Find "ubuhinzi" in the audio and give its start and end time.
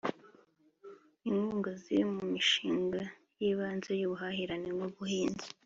4.87-5.47